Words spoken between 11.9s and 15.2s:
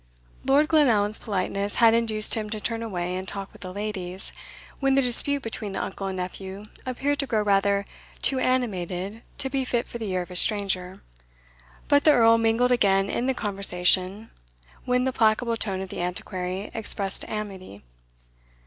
the Earl mingled again in the conversation when the